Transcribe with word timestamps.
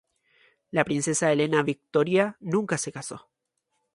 La 0.71 0.83
princesa 0.83 1.31
Elena 1.31 1.61
Victoria 1.61 2.35
nunca 2.39 2.79
se 2.79 2.91
casó. 2.91 3.29